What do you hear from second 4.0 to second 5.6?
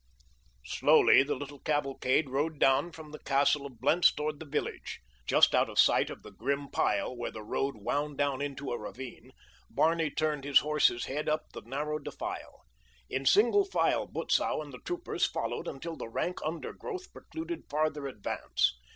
toward the village. Just